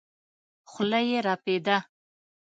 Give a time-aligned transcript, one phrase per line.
[0.71, 1.77] خوله يې رپېده.